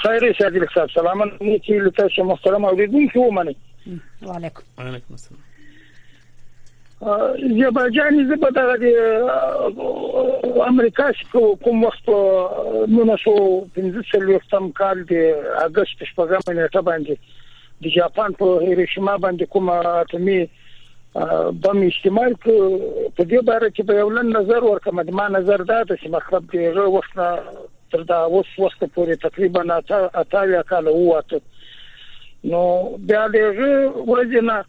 خیر 0.01 0.19
سید 0.33 0.43
الحساب 0.55 0.89
سلام 0.95 1.31
نیکی 1.41 1.79
لتاسو 1.79 2.23
محترم 2.23 2.65
اوریدونکو 2.65 3.19
ومنه 3.19 3.55
و 4.21 4.31
علیکم 4.31 4.61
علیکم 4.77 5.11
السلام 5.11 5.39
زیباجان 7.53 8.27
زه 8.27 8.35
په 8.35 8.49
دغه 8.51 8.91
امریکا 10.67 11.11
کې 11.11 11.63
کوم 11.63 11.83
وخت 11.83 12.09
نو 12.89 13.17
شو 13.23 13.65
15 13.75 14.71
کال 14.75 15.03
دی 15.09 15.25
اگست 15.65 16.03
شپږم 16.03 16.51
نیټه 16.51 16.81
باندې 16.81 17.17
د 17.83 17.87
جاپان 17.95 18.33
په 18.33 18.59
هیروشیما 18.61 19.17
باندې 19.17 19.43
کومه 19.49 19.73
اتمي 19.97 20.39
به 21.15 21.71
مې 21.75 21.85
استعمال 21.93 22.33
ک 22.33 22.45
په 22.45 23.23
دې 23.29 23.41
باره 23.45 23.69
کې 23.69 23.85
په 23.89 23.93
یو 23.99 24.09
لن 24.17 24.27
نظر 24.35 24.63
ورکم 24.65 25.01
د 25.07 25.15
ما 25.19 25.25
نظر 25.35 25.63
دا 25.71 25.77
چې 25.87 26.11
مخرب 26.15 26.49
دی 26.51 26.59
هغه 26.65 26.83
وخت 26.95 27.15
نه 27.19 27.29
تر 27.93 28.03
دا 28.11 28.17
اوس 28.25 28.51
وخت 28.63 28.83
پورې 28.83 29.23
تقریبا 29.23 29.63
اته 29.77 30.11
اته 30.23 30.61
کال 30.73 30.87
ووته 30.87 31.39
نو 32.51 32.61
بیا 33.09 33.23
دې 33.37 33.97
ورځنه 34.11 34.59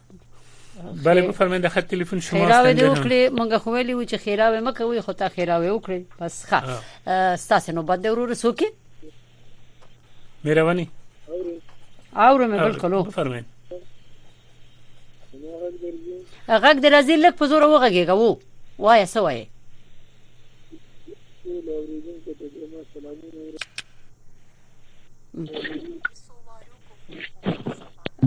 بله 1.06 1.22
بفرمایید 1.28 1.68
خط 1.78 1.84
تلفن 1.98 2.20
شما 2.28 2.46
خیراوي 2.46 2.74
دې 2.74 2.92
وکړي 2.98 3.40
مونږ 3.40 3.56
خو 3.56 3.76
ویلی 3.76 3.94
و 3.94 4.06
چې 4.06 4.16
خیراوي 4.26 4.60
مکه 4.60 4.86
وي 4.86 5.02
خو 5.08 5.12
تا 5.24 5.30
خیراوي 5.38 5.72
وکړي 5.80 6.22
بس 6.22 6.46
ښه 6.50 7.38
ستاسو 7.46 7.72
نوبت 7.78 8.00
دی 8.06 8.10
ورور 8.16 8.34
سوکي 8.34 8.72
مهرباني 10.46 10.90
اورم 12.28 12.58
بالکل 12.58 13.02
بفرمایئ 13.04 13.44
غږ 16.62 16.76
دې 16.84 16.90
راځي 16.96 17.16
لږ 17.24 17.34
په 17.40 17.46
زور 17.50 17.64
وغږېږه 17.64 18.16
وو 18.20 18.40
وایه 18.80 19.06
څه 19.14 19.20
وایې 19.24 19.46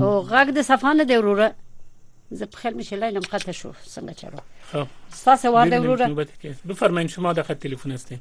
او 0.03 0.09
غږ 0.31 0.47
د 0.57 0.61
صفانه 0.71 1.03
دی 1.05 1.17
وروره 1.21 1.49
زه 2.39 2.45
په 2.51 2.57
خیال 2.59 2.75
مې 2.79 2.85
شلای 2.91 3.11
نه 3.15 3.21
مخته 3.21 3.53
شو 3.59 3.71
څنګه 3.95 4.13
چلو 4.21 4.41
خو 4.71 4.83
تاسو 5.25 5.53
واره 5.55 5.79
وروره 5.81 6.05
بفرمایئ 6.69 7.09
شما 7.09 7.31
د 7.33 7.41
خط 7.47 7.59
تلفون 7.67 7.93
هستئ 7.93 8.17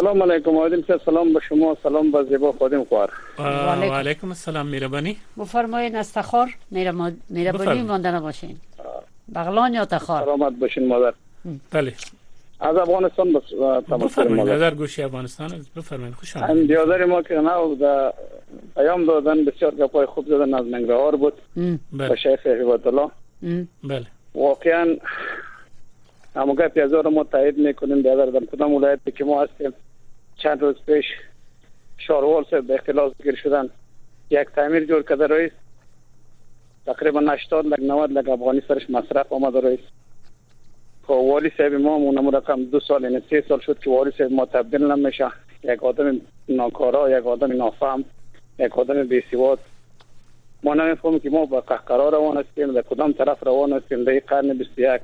سلام 0.00 0.22
علیکم 0.22 0.56
آدم 0.56 0.82
صاحب 0.82 1.00
سلام 1.06 1.32
به 1.32 1.40
شما 1.48 1.76
سلام 1.82 2.10
به 2.10 2.24
زیبا 2.30 2.52
خادم 2.52 2.84
خوار 2.84 3.12
و 3.38 3.42
علیکم 3.42 4.28
السلام 4.28 4.66
میربانی 4.66 5.16
بفرمایید 5.38 5.96
استخار 5.96 6.48
میربانی 6.70 7.82
ماندن 7.82 8.20
باشین 8.20 8.56
بغلان 9.34 9.74
یا 9.74 9.84
تخار 9.84 10.24
سلامت 10.24 10.58
باشین 10.58 10.86
مادر 10.88 11.12
بله 11.72 11.92
از 12.60 12.76
افغانستان 12.76 13.32
بس 13.32 13.42
بفرمایید 13.92 14.50
نظر 14.52 14.70
گوشی 14.74 15.02
افغانستان 15.02 15.50
بفرمایید 15.76 16.14
خوش 16.14 16.36
آمدید 16.36 16.66
دیادر 16.66 17.04
ما 17.04 17.22
که 17.22 17.34
نه 17.34 17.76
دا 17.80 18.12
پیام 18.74 19.04
دادن 19.04 19.44
بسیار 19.44 19.74
گپای 19.74 20.06
خوب 20.06 20.26
زدن 20.26 20.54
از 20.54 20.66
منگرهار 20.66 21.16
بود 21.16 21.32
بله. 21.92 22.08
به 22.08 22.16
شیخ 22.16 22.46
حبیبت 22.46 22.86
الله 22.86 23.10
بله 23.84 24.06
واقعا 24.34 24.96
همگاه 26.38 26.68
پیازا 26.68 27.00
رو 27.00 27.10
ما 27.10 27.24
تایید 27.24 27.58
میکنیم 27.58 28.02
در 28.02 28.26
در 28.26 28.44
کدام 28.44 28.72
ولایت 28.74 29.16
که 29.16 29.24
ما 29.24 29.42
هستیم 29.42 29.72
چند 30.36 30.60
روز 30.62 30.76
پیش 30.86 31.04
شاروال 31.98 32.44
سر 32.50 32.60
به 32.60 32.74
اختلاف 32.74 33.12
گیر 33.22 33.34
شدن 33.36 33.70
یک 34.30 34.48
تعمیر 34.56 34.84
جور 34.84 35.02
کده 35.02 35.26
رئیس 35.26 35.50
تقریبا 36.86 37.20
80 37.20 37.66
لگ 37.66 37.80
90 37.80 38.10
لگ 38.12 38.28
افغانی 38.28 38.62
سرش 38.68 38.90
مصرف 38.90 39.32
آمد 39.32 39.56
رئیس 39.56 39.78
که 39.78 41.14
خب، 41.14 41.14
والی 41.20 41.52
صاحب 41.58 41.72
ما 41.72 41.94
اونم 41.94 42.36
رقم 42.36 42.64
دو 42.64 42.80
سال 42.80 43.02
یعنی 43.02 43.22
سه 43.30 43.44
سال 43.48 43.60
شد 43.60 43.78
که 43.78 43.90
والی 43.90 44.10
صاحب 44.18 44.32
ما 44.32 44.46
تبدیل 44.46 44.82
نمیشه 44.84 45.28
یک 45.62 45.82
آدم 45.84 46.20
ناکارا 46.48 47.18
یک 47.18 47.26
آدم 47.26 47.56
نافهم 47.56 48.04
یک 48.58 48.78
آدم 48.78 49.04
بیسواد 49.04 49.58
ما 50.62 50.74
نمیفهمیم 50.74 51.18
که 51.20 51.30
ما 51.30 51.46
به 51.46 51.60
قهقرا 51.60 52.08
روان 52.08 52.36
هستیم 52.36 52.72
در 52.72 52.82
کدام 52.82 53.12
طرف 53.12 53.46
روان 53.46 53.72
هستیم 53.72 54.04
در 54.04 54.20
قرن 54.26 54.54
21 54.58 55.00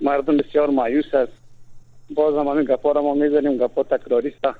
مردم 0.00 0.36
بسیار 0.36 0.70
مایوس 0.70 1.14
است 1.14 1.32
باز 2.14 2.34
هم 2.34 2.48
همین 2.48 2.64
گپا 2.64 2.92
را 2.92 3.02
ما 3.02 3.14
میزنیم 3.14 3.56
گپا 3.56 3.82
تکراری 3.82 4.34
است 4.42 4.58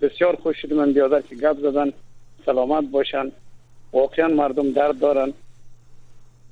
بسیار 0.00 0.36
خوش 0.36 0.56
شدیم 0.62 0.76
من 0.78 0.92
بیادر 0.92 1.20
که 1.20 1.34
گپ 1.36 1.58
زدن 1.60 1.92
سلامت 2.46 2.90
باشن 2.90 3.32
واقعا 3.92 4.28
مردم 4.28 4.72
درد 4.72 4.98
دارن 5.00 5.32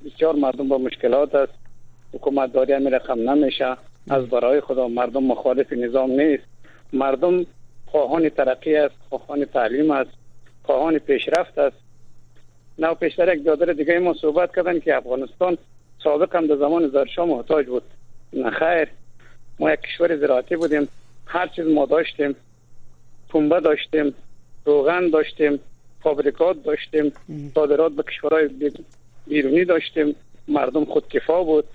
بسیار 0.05 0.35
مردم 0.35 0.67
با 0.67 0.77
مشکلات 0.77 1.35
است 1.35 1.53
حکومت 2.13 2.53
داری 2.53 2.73
همین 2.73 2.91
رقم 2.91 3.29
نمیشه 3.29 3.77
از 4.09 4.25
برای 4.25 4.61
خدا 4.61 4.87
مردم 4.87 5.23
مخالف 5.23 5.73
نظام 5.73 6.11
نیست 6.11 6.43
مردم 6.93 7.45
خواهان 7.85 8.29
ترقی 8.29 8.75
است 8.75 8.95
خواهان 9.09 9.45
تعلیم 9.45 9.91
است 9.91 10.09
خواهان 10.63 10.99
پیشرفت 10.99 11.57
است 11.57 11.77
نو 12.79 12.93
پیشتر 12.93 13.35
یک 13.35 13.43
برادر 13.43 13.73
دیگه 13.73 13.99
ما 13.99 14.13
صحبت 14.13 14.55
کردن 14.55 14.79
که 14.79 14.95
افغانستان 14.95 15.57
سابق 16.03 16.35
هم 16.35 16.47
در 16.47 16.55
زمان 16.55 16.87
زرشا 16.87 17.25
محتاج 17.25 17.65
بود 17.65 17.83
نه 18.33 18.49
خیر 18.49 18.87
ما 19.59 19.71
یک 19.71 19.79
کشور 19.81 20.17
زراعتی 20.17 20.55
بودیم 20.55 20.87
هر 21.25 21.47
چیز 21.47 21.67
ما 21.67 21.85
داشتیم 21.85 22.35
پنبه 23.29 23.59
داشتیم 23.59 24.13
روغن 24.65 25.09
داشتیم 25.09 25.59
فابریکات 26.03 26.63
داشتیم 26.63 27.11
صادرات 27.55 27.91
به 27.91 28.03
کشورهای 28.03 28.49
بیرونی 29.27 29.65
داشتیم 29.65 30.15
مردم 30.47 30.85
خود 30.85 31.07
کفا 31.09 31.43
بود 31.43 31.65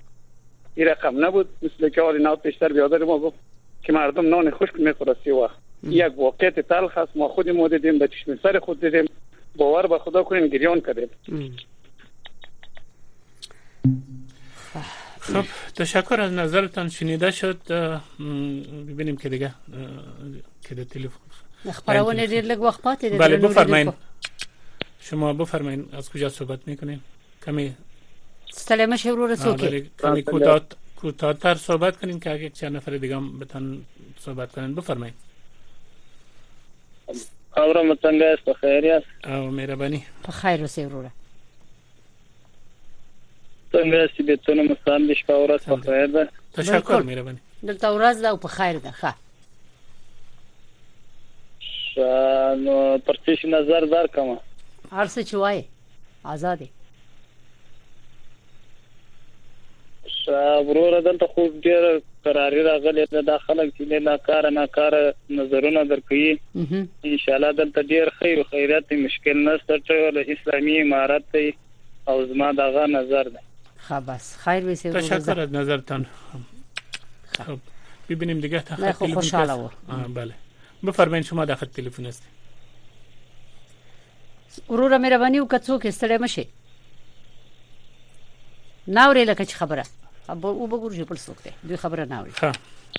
این 0.75 0.87
رقم 0.87 1.25
نبود 1.25 1.49
مثل 1.61 1.89
که 1.89 2.01
آل 2.01 2.21
نو 2.21 2.35
پیشتر 2.35 2.67
بیادر 2.73 2.97
ما 3.03 3.19
گفت 3.19 3.37
که 3.83 3.93
مردم 3.93 4.29
نان 4.29 4.51
خشک 4.51 4.79
میخوره 4.79 5.15
سی 5.23 5.31
وقت 5.31 5.55
یک 5.83 6.17
واقعیت 6.19 6.59
تلخ 6.59 6.97
است 6.97 7.11
ما 7.17 7.27
خودی 7.27 7.51
ما 7.51 7.67
دیدیم 7.67 7.99
به 7.99 8.07
چشم 8.07 8.39
سر 8.43 8.59
خود 8.59 8.81
دیدیم 8.81 9.05
باور 9.55 9.87
به 9.87 9.99
خدا 9.99 10.23
کنیم 10.23 10.47
گریان 10.47 10.81
کردیم 10.81 11.07
خب 15.33 15.45
تشکر 15.75 16.21
از 16.21 16.31
نظرتان 16.33 16.89
شنیده 16.89 17.31
شد 17.31 17.57
ببینیم 18.89 19.15
که 19.17 19.29
دیگه 19.29 19.53
که 20.69 20.75
در 20.75 20.83
تلفن 20.83 21.17
اخبارونه 21.65 22.27
دیر 22.27 22.41
لگ 22.45 22.61
وقت 22.61 23.05
دیر 23.05 23.17
بله 23.17 23.37
بفرماین 23.37 23.89
خب. 23.91 23.95
شما 25.01 25.33
بفرماین 25.33 25.89
از 25.93 26.09
کجا 26.11 26.29
صحبت 26.29 26.67
میکنین 26.67 26.99
کمی 27.45 27.73
سلام 28.51 28.93
رسوکی 29.29 29.67
بله 29.67 29.81
کمی 30.01 30.21
کتاتر 30.21 30.57
بله. 30.59 30.75
کوتاهتر 31.01 31.55
صحبت 31.55 31.99
کنین 31.99 32.19
که 32.19 32.31
اگه 32.31 32.49
چند 32.49 32.75
نفر 32.75 32.97
دیگه 32.97 33.15
هم 33.15 33.39
بتن 33.39 33.77
صحبت 34.19 34.51
کنین 34.51 34.75
بفرمایین 34.75 35.13
اورم 37.57 37.93
څنګه 37.95 38.23
است 38.39 38.47
است 38.47 39.27
او 39.27 39.51
مهرباني 39.51 40.03
بخیر 40.27 40.41
خیر 40.41 40.87
اوسې 40.87 41.11
څنګه 43.73 44.09
چې 44.13 44.21
به 44.27 44.35
تونه 44.45 44.63
مستان 44.69 44.99
دې 45.07 45.15
شپه 45.21 45.35
ورځ 45.43 45.61
په 45.71 45.75
خیر 45.87 46.07
ده 46.15 46.23
تشکر 46.59 47.03
مهرباني 47.09 47.39
دلته 47.69 47.87
ورځ 47.95 48.17
ده 48.23 48.29
او 48.31 48.37
په 48.45 48.49
خیر 48.57 48.81
ده 48.85 48.91
ښه 48.99 49.11
نو 52.65 52.75
پر 53.05 53.15
څه 53.25 53.47
نظر 53.55 53.85
دار 53.93 54.07
کوم 54.15 54.29
هر 54.91 55.07
څه 55.07 55.21
چې 55.29 55.35
وای 55.43 55.63
آزادي 56.35 56.69
وروره 60.29 60.99
دلته 61.05 61.25
خو 61.33 61.43
ډیر 61.67 61.85
قراری 62.23 62.61
راغلی 62.65 63.03
دا 63.11 63.37
خلک 63.37 63.73
چې 63.75 64.01
نه 64.07 64.17
کار 64.29 64.47
نه 64.57 64.65
کار 64.77 64.95
نظرونه 65.37 65.83
درکې 65.91 66.79
ان 66.79 67.17
شاء 67.23 67.35
الله 67.37 67.51
دلته 67.61 67.81
ډیر 67.93 68.09
خیر 68.19 68.37
او 68.41 68.47
خیرات 68.51 68.91
مشکل 69.05 69.41
نشته 69.53 69.77
چې 69.79 69.91
ول 69.91 70.25
اسلامي 70.27 70.75
امارات 70.81 71.39
او 72.07 72.25
زما 72.33 72.51
دغه 72.61 72.85
نظر 72.97 73.23
ده 73.37 73.43
خب 73.89 74.05
بس 74.05 74.37
خیر 74.37 74.59
بسیار 74.63 74.93
تشکر 75.01 75.15
از 75.39 75.53
نظرتان 75.53 76.05
خب 77.47 77.59
ببینیم 78.09 78.39
دیگه 78.39 78.59
تا 78.59 78.75
خط 78.75 78.81
تلفن 78.99 79.13
خوشحال 79.13 79.69
بله 80.15 80.33
بفرمایید 80.83 81.25
شما 81.25 81.45
در 81.45 81.55
خط 81.55 81.67
تلفن 81.71 82.05
هستید 82.05 82.39
وروره 84.69 84.97
مهرباني 84.97 85.39
وکړه 85.39 85.57
څوک 85.59 85.89
ستړی 85.89 86.21
مشه 86.21 86.45
ناورې 88.87 89.17
لکه 89.27 89.45
چې 89.45 89.53
خبره 89.55 89.83
خب 90.27 90.45
او 90.45 90.67
بګور 90.69 90.95
چې 90.95 90.99
پل 90.99 91.15
څوک 91.17 91.43
دی 91.43 91.49
دوی 91.63 91.77
خبره 91.77 92.05
ناورې 92.05 92.43
ها 92.43 92.51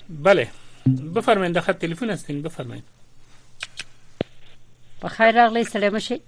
بله 0.09 0.47
بفرمایید 1.15 1.55
در 1.55 1.61
خط 1.61 1.77
تلفن 1.77 2.09
هستین 2.09 2.41
بفرمایید 2.41 2.83
په 5.01 5.07
خیر 5.07 5.35
راغلی 5.43 5.65
ستړی 5.65 5.93
مشه 5.93 6.19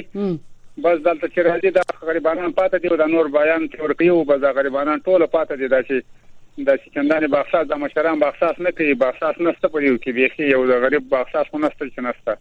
بس 0.85 0.99
دلته 1.01 1.29
چې 1.29 1.41
راځي 1.49 1.71
دا 1.77 1.83
غریبانان 2.09 2.53
پاتې 2.57 2.77
دي 2.85 2.89
او 2.89 2.97
د 3.01 3.09
نور 3.13 3.29
بیان 3.37 3.63
ترقی 3.75 4.09
او 4.15 4.25
بس 4.31 4.41
غریبانان 4.59 5.01
ټول 5.07 5.25
پاتې 5.37 5.55
دي 5.63 5.69
دا 5.75 5.81
چې 5.89 6.67
د 6.69 6.79
سکندان 6.85 7.27
باغساس 7.37 7.69
د 7.71 7.79
مشران 7.85 8.19
باغساس 8.25 8.61
نه 8.67 8.71
کوي 8.81 8.95
باغساس 9.05 9.41
نشته 9.47 9.69
په 9.77 9.83
یو 9.87 9.95
کې 9.97 10.15
بیخي 10.19 10.51
یو 10.51 10.61
د 10.73 10.81
غریب 10.85 11.09
باغساس 11.15 11.51
خو 11.55 11.59
نشته 11.65 11.89
چې 11.89 11.99
نشته 12.09 12.37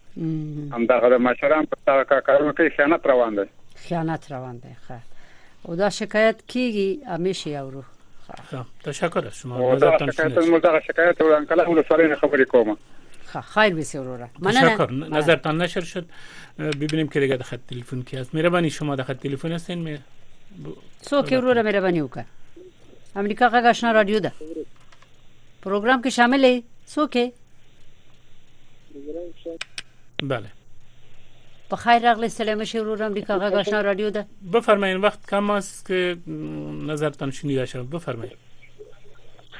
هم 0.76 0.86
دا 0.92 0.98
غره 1.06 1.18
مشران 1.28 1.68
په 1.70 2.04
تا 2.10 2.20
کارونه 2.30 2.52
کوي 2.60 2.70
خیانت 2.76 3.06
روان 3.14 3.36
دي 3.40 3.48
خیانت 3.88 4.30
روان 4.32 4.58
دي 4.66 4.74
ښه 4.88 5.68
او 5.68 5.76
دا 5.82 5.90
شکایت 6.00 6.42
کیږي 6.54 7.12
همیشه 7.14 7.50
یو 7.56 7.70
روح 7.70 8.64
تشکر 8.84 9.30
شما 9.40 9.72
مزاتن 9.72 10.10
شکایت 10.12 10.38
مو 10.48 10.58
دا 10.68 10.80
شکایت 10.88 11.20
ولان 11.20 11.46
کله 11.52 11.68
ولې 11.68 12.20
خبرې 12.22 12.46
کومه 12.56 12.76
خیر 13.34 13.74
بسیار 13.74 14.06
وروره 14.06 14.30
تشکر 14.44 14.90
نظرتان 14.92 15.62
نشر 15.62 15.80
شد 15.80 16.08
ببینیم 16.58 17.08
که 17.08 17.20
دیگه 17.20 17.38
خط 17.38 17.60
تلفن 17.68 18.02
کی 18.02 18.16
هست 18.16 18.34
میربانی 18.34 18.70
شما 18.70 18.96
در 18.96 19.04
خط 19.04 19.16
تلفن 19.22 19.52
هستین 19.52 19.78
می 19.78 19.98
سو 21.00 21.22
که 21.22 21.38
وروره 21.38 21.62
میربانی 21.62 22.02
وکړه 22.08 22.24
امریکا 23.16 23.48
غږ 23.50 23.66
آشنا 23.66 23.90
رادیو 23.92 24.20
ده 24.20 24.32
پروګرام 25.62 26.04
کې 26.06 26.06
شامل 26.08 26.60
سو 26.86 27.06
کې 27.14 27.18
بله 30.22 30.48
په 31.70 31.76
خیر 31.76 32.02
راغلی 32.02 32.28
سلام 32.28 32.64
شي 32.64 32.78
ورور 32.78 33.02
امریکا 33.02 33.38
غږ 33.38 33.52
آشنا 33.54 33.80
رادیو 33.80 34.10
ده 34.10 34.26
بفرمایئ 34.52 34.94
وقت 34.96 35.30
کم 35.30 35.50
است 35.50 35.86
که 35.86 36.16
نظرتان 36.86 37.30
شنیده 37.30 37.66
شد 37.66 37.82
بفرمایئ 37.92 38.30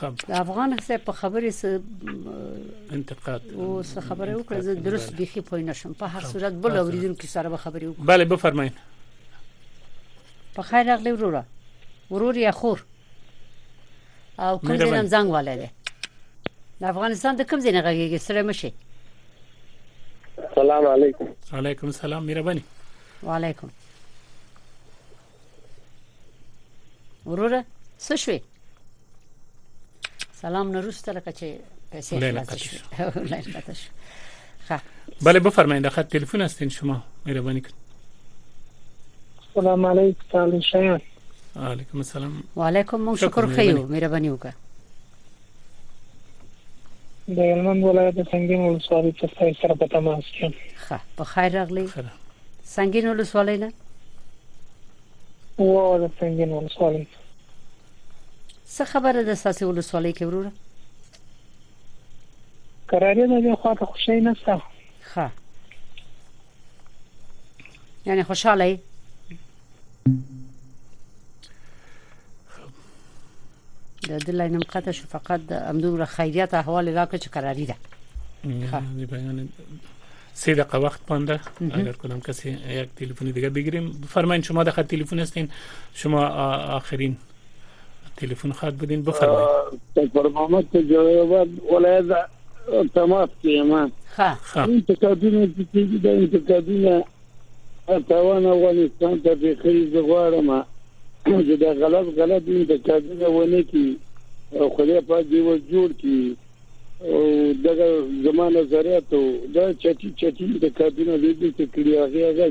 خب 0.00 0.12
د 0.28 0.30
افغان 0.40 0.68
حساب 0.78 1.00
په 1.04 1.12
خبرې 1.20 1.50
سره 1.60 1.78
انتقاد 2.96 3.40
او 3.58 3.64
څه 3.82 3.98
خبره 4.08 4.30
وکړه 4.38 4.58
زه 4.66 4.72
درست 4.86 5.08
بيخي 5.20 5.40
پوه 5.48 5.60
نشم 5.68 5.90
په 6.02 6.06
هر 6.16 6.22
صورت 6.32 6.52
بل 6.66 6.72
اوریدونکو 6.80 7.26
سره 7.34 7.48
به 7.52 7.56
خبرې 7.64 7.86
وکړم 7.86 8.06
بله 8.10 8.24
بفرمایئ 8.32 8.70
په 10.56 10.62
خیر 10.70 10.84
راغلی 10.88 11.12
وروره 11.14 11.42
ورور 12.10 12.34
یا 12.40 12.50
خور 12.58 12.78
او 14.38 14.58
کوم 14.58 14.76
ځای 14.82 14.90
نن 14.94 15.06
زنګ 15.14 15.26
ولري 15.36 15.68
د 16.80 16.82
افغانستان 16.92 17.32
د 17.36 17.42
کوم 17.52 17.60
ځای 17.60 17.72
نه 17.76 17.82
غږیږي 17.86 18.18
سره 18.26 18.40
مشي 18.50 18.70
السلام 20.48 20.84
علیکم 20.90 21.26
وعلیکم 21.54 21.86
السلام 21.94 22.22
مهرباني 22.26 22.62
وعلیکم 23.30 23.68
وروره 27.26 27.64
څه 27.98 28.14
شوي 28.24 28.40
سلام 30.42 30.66
نروسته 30.76 31.12
لکه 31.12 31.32
چې 31.32 31.44
پیسې 31.92 32.20
خلاص 32.20 32.48
خب 34.68 34.80
بله 35.22 35.38
بفرمایید 35.40 35.88
خط 35.88 36.08
تلفن 36.08 36.40
هستین 36.42 36.68
شما 36.68 37.02
مهربانی 37.26 37.60
کنید 37.60 37.74
سلام 39.54 39.86
علیکم 39.86 40.20
سلام 40.32 40.60
شیخ 40.60 41.00
علیکم 41.62 41.98
السلام 41.98 42.44
و 42.56 42.62
علیکم 42.68 42.96
مون 43.00 43.16
شکر 43.16 43.46
خیو 43.54 43.86
مهربانی 43.86 44.36
وکړه 44.36 44.52
د 47.34 47.38
هلمند 47.38 47.84
ولایت 47.84 48.14
د 48.14 48.22
سنگین 48.30 48.60
ولسوالۍ 48.68 49.12
څخه 49.18 49.62
سره 49.62 49.74
په 49.74 49.86
تماس 49.86 50.24
کې 50.24 50.52
ښه 50.88 50.98
په 51.18 51.24
خیر 51.34 51.52
راغلی 51.60 51.88
سنگین 52.78 53.04
ولسوالۍ 53.10 53.56
نه 53.60 53.68
و 55.58 55.62
د 56.06 56.08
سنگین 56.20 56.50
ولسوالۍ 56.56 57.04
څه 58.74 58.84
خبره 58.92 59.18
د 59.22 59.34
ساسي 59.42 59.64
ولسوالۍ 59.64 60.12
کې 60.18 60.24
وروره 60.26 60.50
قرارې 62.88 63.26
نه 63.26 63.40
یو 63.48 63.56
خاطر 63.56 63.84
خوشی 63.92 64.20
نه 64.20 64.34
ستا 64.34 64.62
ها 65.14 65.26
یعنی 68.08 68.22
خوشاله 68.22 68.78
د 74.06 74.26
دلاینم 74.26 74.64
قطه 74.72 74.92
شو 74.98 75.06
فقط 75.12 75.52
امدوره 75.52 76.04
خیریت 76.16 76.54
احوال 76.54 76.88
راکړه 76.98 77.18
چې 77.22 77.34
قراری 77.36 77.66
ده 77.70 77.76
سه 80.42 80.54
دقیقه 80.54 80.78
وقت 80.84 81.00
مانده 81.12 81.40
اگر 81.80 81.92
کنم 82.02 82.20
کسی 82.26 82.50
یک 82.50 82.90
تلفنی 82.96 83.32
دیگه 83.32 83.48
بگیریم 83.50 83.90
بفرمایید 84.02 84.44
شما 84.44 84.64
در 84.64 84.70
خط 84.78 84.86
تلفن 84.86 85.18
هستین 85.20 85.48
شما 85.94 86.26
آخرین 86.80 87.16
تلفن 88.16 88.52
خط 88.52 88.72
بدین 88.72 89.02
بفرمایید 89.02 89.48
تکبر 89.96 90.28
محمد 90.28 90.64
تجاوز 90.72 91.48
ولایت 91.72 92.04
تماس 92.94 93.28
کیما 93.42 93.88
ها 94.16 94.38
انتقادونه 94.56 95.42
چې 95.74 95.96
د 96.04 96.06
انتقادونه 96.20 96.96
توان 98.08 98.42
افغانستان 98.54 99.14
ته 99.24 99.32
به 99.40 99.50
خريز 99.62 99.94
غواړم 100.08 100.48
چې 101.46 101.54
دا 101.62 101.70
غلط 101.80 102.06
غلط 102.18 102.42
انتقادونه 102.58 103.26
ونه 103.36 103.62
کی 103.70 103.86
او 104.60 104.64
خدای 104.76 105.00
په 105.08 105.16
دې 105.30 105.40
و 105.48 105.50
جوړ 105.70 105.88
کی 106.02 106.36
او 107.12 107.20
دغه 107.64 107.88
زمانه 108.26 108.62
زریاتو 108.72 109.22
دا 109.54 109.64
چټي 109.82 110.08
چټي 110.20 110.42
انتقادونه 110.52 111.14
لیدل 111.22 111.50
چې 111.58 111.64
کړی 111.74 111.92
هغه 112.02 112.20
هغه 112.30 112.46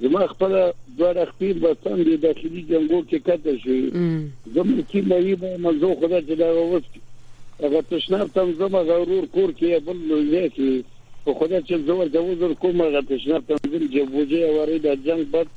زما 0.00 0.26
خپل 0.26 0.70
دوه 0.98 1.24
خپل 1.24 1.64
وطن 1.66 2.00
د 2.06 2.16
داخلي 2.22 2.62
جنگو 2.70 2.98
کې 3.08 3.18
کته 3.26 3.52
شي 3.64 3.78
زموږ 4.54 4.80
کې 4.90 5.00
مې 5.08 5.34
به 5.40 5.50
مزو 5.66 5.90
خدا 6.00 6.18
چې 6.26 6.34
دا 6.42 6.48
ووست 6.54 6.92
هغه 7.62 7.82
تشناب 7.90 8.28
تم 8.36 8.50
زما 8.62 8.80
غرور 8.88 9.24
کور 9.36 9.50
کې 9.58 9.80
بل 9.88 9.96
لږه 10.08 10.48
کې 10.56 10.70
خو 11.26 11.30
خدا 11.40 11.58
چې 11.68 11.74
زور 11.90 12.06
د 12.16 12.26
وزر 12.30 12.52
کوم 12.64 12.76
هغه 12.86 13.00
تشناب 13.10 13.42
تم 13.50 13.56
زم 13.70 13.82
چې 13.92 14.00
بوجه 14.14 14.50
وری 14.56 14.78
د 14.86 14.98
جنگ 15.06 15.24
بد 15.36 15.48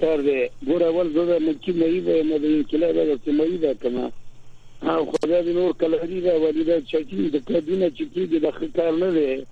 کار 0.00 0.18
دی 0.30 0.38
ګور 0.66 0.80
اول 0.90 1.08
زړه 1.16 1.36
مې 1.44 1.54
کې 1.62 1.72
مې 1.78 2.00
به 2.04 2.16
مې 2.28 2.68
کله 2.70 2.86
به 2.92 3.16
چې 3.24 3.30
مې 3.38 3.58
دا 3.66 3.72
کما 3.84 4.06
او 4.82 5.12
خدای 5.12 5.42
دې 5.44 5.52
نور 5.54 5.72
کلهري 5.72 6.20
دا 6.20 6.34
ولیدا 6.42 6.76
چکی 6.90 7.30
د 7.30 7.36
کډینه 7.48 7.88
چکی 7.98 8.24
دې 8.30 8.38
د 8.44 8.50
خکار 8.50 8.92
نه 9.02 9.10
دی 9.10 9.46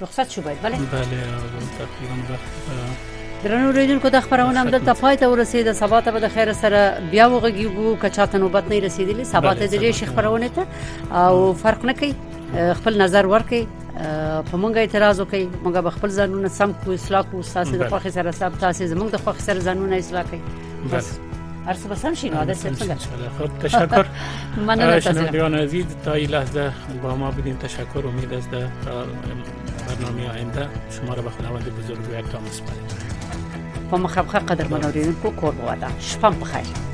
رخصت 0.00 0.30
شو 0.30 0.42
باید 0.42 0.62
بله 0.62 0.76
بله 0.92 1.20
تقریبا 1.80 2.24
وخت 2.30 2.74
درنو 3.44 3.72
ریډونکو 3.72 4.08
د 4.08 4.20
خبرونه 4.20 4.60
هم 4.60 4.70
دلته 4.70 4.92
فایده 4.92 5.28
ورسیده 5.30 5.72
سبا 5.72 6.00
ته 6.00 6.10
به 6.10 6.20
د 6.20 6.28
خیر 6.34 6.52
سره 6.52 7.00
بیا 7.10 7.28
وغږیږو 7.30 8.02
که 8.02 8.10
چاته 8.10 8.38
نوبت 8.38 8.64
نه 8.68 8.78
رسیدلی 8.80 9.24
سبا 9.24 9.54
ته 9.54 9.66
د 9.66 9.90
دې 9.90 9.94
خبرونه 9.94 10.48
ته 10.48 10.66
او 11.20 11.52
فرق 11.64 11.84
نه 11.84 11.92
کوي 12.02 12.14
خپل 12.80 13.00
نظر 13.02 13.26
ورکړي 13.26 13.66
په 14.50 14.52
مونږه 14.52 14.76
اعتراض 14.78 15.20
وکړي 15.20 15.48
مونږ 15.64 15.76
به 15.78 15.90
خپل 15.98 16.10
ځانونه 16.18 16.48
سم 16.58 16.72
کو 16.84 16.92
اصلاح 16.98 17.22
کو 17.30 17.42
ساسې 17.42 17.74
د 17.84 17.88
خوخي 17.94 18.10
سره 18.18 18.30
سم 18.32 18.52
تاسې 18.60 18.86
زمونږ 18.94 19.10
د 19.14 19.24
خوخي 19.24 19.42
سره 19.42 19.60
ځانونه 19.60 19.94
اصلاح 19.94 20.22
کړي 20.32 20.90
بس, 20.90 20.94
بس. 20.96 21.33
هر 21.66 21.74
څه 21.74 21.88
بسم 21.90 22.14
شي 22.14 22.28
نو 22.30 22.44
دا 22.44 22.54
څنګه 22.54 22.96
خود 23.38 23.50
تشکر 23.62 24.06
ممنون 24.56 25.00
شنوندگان 25.00 25.54
عزیز 25.54 25.94
تا 26.04 26.12
این 26.12 26.30
لحظه 26.30 26.72
با 27.02 27.16
ما 27.16 27.30
بودیم 27.30 27.56
تشکر 27.56 28.06
امید 28.06 28.32
است 28.34 28.50
تا 28.84 29.04
برنامه 29.88 30.30
آینده 30.34 30.68
شما 30.96 31.14
را 31.14 31.22
به 31.22 31.30
خداوند 31.30 31.74
بزرگ 31.78 31.98
و 32.12 32.14
یکتا 32.18 32.40
مسپاریم 32.40 33.88
با 33.90 33.98
مخبخه 33.98 34.38
قدر 34.38 34.68
منورین 34.68 35.14
کو 35.14 35.30
کور 35.30 35.52
بوده 35.54 36.00
شپم 36.00 36.30
بخیر 36.40 36.93